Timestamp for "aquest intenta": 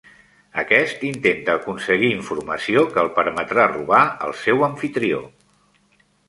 0.59-1.57